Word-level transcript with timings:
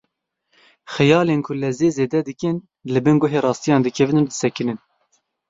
Xeyalên 0.93 1.41
ku 1.45 1.51
lezê 1.61 1.89
zêde 1.97 2.19
dikin, 2.27 2.57
li 2.91 2.99
bin 3.05 3.17
guhê 3.21 3.39
rastiyan 3.45 3.81
dikevin 3.85 4.19
û 4.21 4.23
disekinin. 4.29 4.79